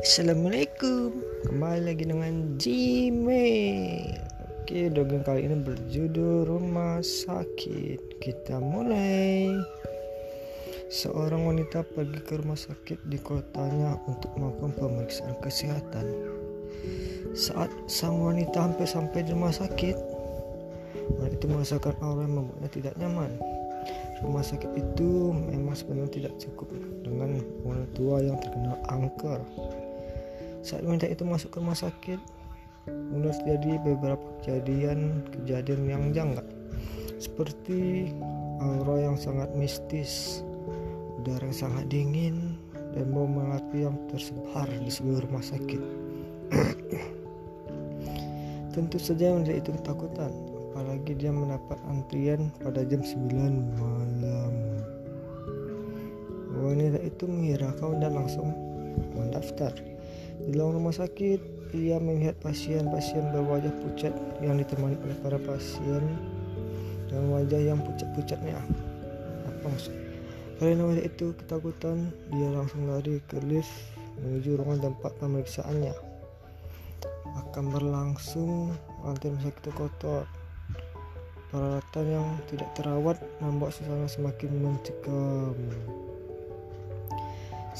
Assalamualaikum. 0.00 1.12
Kembali 1.44 1.92
lagi 1.92 2.08
dengan 2.08 2.56
Gmail. 2.56 4.16
Oke 4.48 4.88
dongeng 4.88 5.20
kali 5.28 5.44
ini 5.44 5.60
berjudul 5.60 6.48
Rumah 6.48 7.04
Sakit. 7.04 8.16
Kita 8.16 8.64
mulai. 8.64 9.52
Seorang 10.88 11.52
wanita 11.52 11.84
pergi 11.84 12.16
ke 12.16 12.40
rumah 12.40 12.56
sakit 12.56 13.12
di 13.12 13.20
kotanya 13.20 14.00
untuk 14.08 14.32
melakukan 14.40 14.72
pemeriksaan 14.80 15.36
kesehatan. 15.44 16.08
Saat 17.36 17.68
sang 17.84 18.24
wanita 18.24 18.56
hampir 18.56 18.88
sampai 18.88 19.20
di 19.28 19.36
rumah 19.36 19.52
sakit 19.52 20.00
Wanita 21.20 21.36
itu 21.36 21.44
merasakan 21.44 21.94
aura 22.00 22.24
yang 22.24 22.40
membuatnya 22.40 22.70
tidak 22.72 22.94
nyaman. 22.96 23.36
Rumah 24.24 24.44
sakit 24.48 24.72
itu 24.80 25.28
memang 25.28 25.76
sebenarnya 25.76 26.24
tidak 26.24 26.34
cukup 26.40 26.72
dengan 27.04 27.44
orang 27.68 27.84
tua 27.92 28.24
yang 28.24 28.40
terkena 28.40 28.80
angker 28.88 29.44
saat 30.60 30.84
wanita 30.84 31.08
itu 31.08 31.24
masuk 31.24 31.52
ke 31.52 31.56
rumah 31.60 31.76
sakit, 31.76 32.20
mulai 32.88 33.32
terjadi 33.42 33.80
beberapa 33.84 34.24
kejadian-kejadian 34.40 35.82
yang 35.88 36.04
janggal, 36.12 36.46
seperti 37.16 38.12
aura 38.60 39.10
yang 39.10 39.16
sangat 39.16 39.48
mistis, 39.56 40.44
udara 41.20 41.48
yang 41.48 41.56
sangat 41.56 41.84
dingin, 41.88 42.56
dan 42.92 43.08
bau 43.14 43.28
melati 43.28 43.86
yang 43.86 43.96
tersebar 44.10 44.68
di 44.68 44.90
seluruh 44.90 45.24
rumah 45.24 45.44
sakit. 45.44 45.82
Tentu 48.74 48.98
saja 49.02 49.34
wanita 49.34 49.52
itu 49.56 49.70
ketakutan, 49.80 50.30
apalagi 50.70 51.12
dia 51.18 51.34
mendapat 51.34 51.78
antrian 51.90 52.54
pada 52.62 52.86
jam 52.86 53.02
9 53.02 53.80
malam. 53.80 54.54
Wanita 56.60 57.00
itu 57.00 57.24
mengira 57.24 57.72
kau 57.80 57.96
dan 57.96 58.14
langsung 58.14 58.52
mendaftar. 59.16 59.72
Di 60.46 60.56
dalam 60.56 60.80
rumah 60.80 60.94
sakit, 60.94 61.72
ia 61.76 62.00
melihat 62.00 62.34
pasien-pasien 62.40 63.30
berwajah 63.30 63.70
pucat 63.84 64.14
yang 64.40 64.56
ditemani 64.56 64.96
oleh 65.04 65.16
para 65.20 65.38
pasien 65.38 66.02
dan 67.12 67.22
wajah 67.28 67.60
yang 67.60 67.78
pucat-pucatnya. 67.82 68.56
Apa 69.46 69.66
maksud? 69.68 69.94
Karena 70.60 70.84
wanita 70.84 71.08
itu 71.08 71.32
ketakutan, 71.40 72.12
dia 72.32 72.48
langsung 72.52 72.84
lari 72.88 73.20
ke 73.28 73.40
lift 73.44 73.72
menuju 74.20 74.60
ruangan 74.60 74.92
tempat 74.92 75.12
pemeriksaannya. 75.20 75.94
Akan 77.46 77.72
berlangsung 77.72 78.76
lantai 79.00 79.32
rumah 79.32 79.44
sakit 79.48 79.60
itu 79.64 79.72
kotor. 79.72 80.24
Peralatan 81.50 82.06
yang 82.06 82.28
tidak 82.46 82.70
terawat 82.78 83.18
membuat 83.42 83.74
suasana 83.74 84.06
semakin 84.06 84.50
mencekam. 84.60 85.56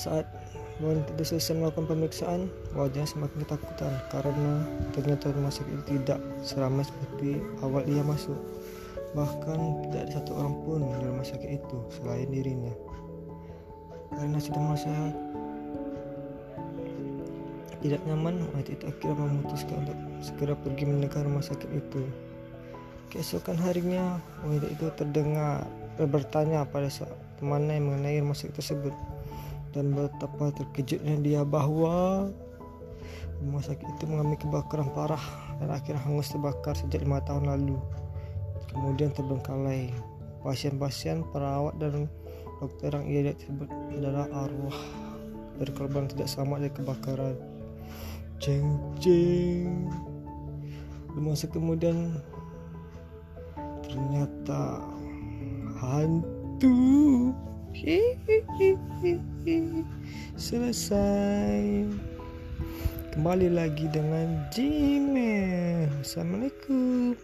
Saat 0.01 0.25
itu 0.81 1.37
selesai 1.37 1.61
melakukan 1.61 1.93
pemeriksaan, 1.93 2.49
wajah 2.73 3.05
semakin 3.05 3.45
ketakutan 3.45 3.93
karena 4.09 4.65
ternyata 4.97 5.29
rumah 5.29 5.53
sakit 5.53 5.77
itu 5.77 6.01
tidak 6.01 6.25
seramai 6.41 6.89
seperti 6.89 7.37
awal 7.61 7.85
ia 7.85 8.01
masuk. 8.01 8.41
Bahkan 9.13 9.59
tidak 9.85 10.01
ada 10.09 10.13
satu 10.17 10.41
orang 10.41 10.57
pun 10.65 10.81
di 10.89 11.05
rumah 11.05 11.27
sakit 11.29 11.51
itu 11.53 11.79
selain 12.01 12.33
dirinya. 12.33 12.73
Karena 14.17 14.41
sudah 14.41 14.61
merasa 14.65 14.95
tidak 17.85 18.01
nyaman, 18.09 18.41
wanita 18.57 18.71
itu 18.73 18.85
akhirnya 18.89 19.17
memutuskan 19.21 19.77
untuk 19.85 19.99
segera 20.25 20.55
pergi 20.65 20.85
meninggalkan 20.89 21.29
rumah 21.29 21.45
sakit 21.45 21.71
itu. 21.77 22.03
Keesokan 23.13 23.61
harinya, 23.61 24.17
wanita 24.49 24.65
itu 24.73 24.87
terdengar 24.97 25.69
bertanya 26.01 26.65
pada 26.65 26.89
temannya 27.37 27.77
mengenai 27.85 28.25
rumah 28.25 28.33
sakit 28.33 28.57
tersebut 28.57 28.97
dan 29.71 29.95
betapa 29.95 30.51
terkejutnya 30.55 31.15
dia 31.23 31.43
bahwa 31.47 32.31
rumah 33.41 33.63
sakit 33.65 33.87
itu 33.97 34.05
mengalami 34.05 34.37
kebakaran 34.37 34.91
parah 34.93 35.23
dan 35.63 35.73
akhirnya 35.73 36.03
hangus 36.05 36.29
terbakar 36.29 36.77
sejak 36.77 37.01
lima 37.03 37.23
tahun 37.25 37.49
lalu. 37.49 37.79
Kemudian 38.71 39.11
terbengkalai. 39.11 39.91
Pasien-pasien, 40.41 41.21
perawat 41.37 41.77
dan 41.77 42.09
dokter 42.65 42.97
yang 42.97 43.05
ia 43.05 43.37
tersebut 43.37 43.69
adalah 43.93 44.25
arwah 44.33 44.81
dari 45.61 45.73
korban 45.77 46.09
tidak 46.09 46.33
selamat 46.33 46.65
dari 46.65 46.73
kebakaran. 46.73 47.37
Jeng 48.41 48.81
jeng. 48.97 49.93
Masa 51.21 51.45
kemudian 51.53 52.17
ternyata 53.85 54.81
hantu. 55.77 56.73
Selesai. 60.35 61.87
Kembali 63.15 63.49
lagi 63.51 63.87
dengan 63.91 64.47
Gmail. 64.51 66.03
Assalamualaikum. 66.03 67.15